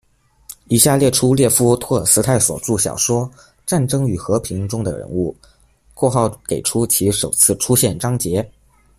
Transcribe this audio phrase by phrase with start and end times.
[0.67, 3.29] 以下列出列夫·托尔斯泰所着小说
[3.67, 5.37] 《战争与和平》中的人物，
[5.93, 8.51] 括号给出其首次出现章节。